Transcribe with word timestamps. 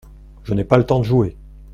Je 0.43 0.55
n’ai 0.55 0.63
pas 0.63 0.79
le 0.79 0.83
temps 0.87 0.97
de 0.97 1.03
jouer. 1.05 1.37